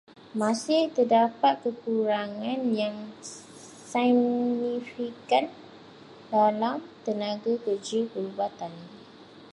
[0.41, 2.97] Masih terdapat kekurangan yang
[3.31, 5.45] signifikan
[6.33, 8.73] dalam tenaga kerja perubatan.